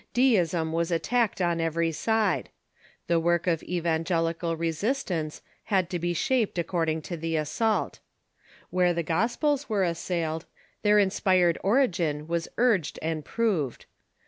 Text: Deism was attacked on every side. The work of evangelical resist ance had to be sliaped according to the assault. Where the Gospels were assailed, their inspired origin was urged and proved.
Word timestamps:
Deism 0.15 0.71
was 0.73 0.89
attacked 0.89 1.39
on 1.41 1.61
every 1.61 1.91
side. 1.91 2.49
The 3.05 3.19
work 3.19 3.45
of 3.45 3.61
evangelical 3.61 4.57
resist 4.57 5.11
ance 5.11 5.43
had 5.65 5.91
to 5.91 5.99
be 5.99 6.15
sliaped 6.15 6.57
according 6.57 7.03
to 7.03 7.15
the 7.15 7.35
assault. 7.35 7.99
Where 8.71 8.95
the 8.95 9.03
Gospels 9.03 9.69
were 9.69 9.83
assailed, 9.83 10.47
their 10.81 10.97
inspired 10.97 11.59
origin 11.63 12.25
was 12.27 12.47
urged 12.57 12.97
and 13.03 13.23
proved. 13.23 13.85